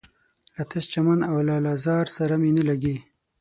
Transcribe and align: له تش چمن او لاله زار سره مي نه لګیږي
له 0.55 0.63
تش 0.69 0.85
چمن 0.93 1.19
او 1.29 1.35
لاله 1.47 1.73
زار 1.85 2.05
سره 2.17 2.33
مي 2.41 2.51
نه 2.57 2.63
لګیږي 2.69 2.95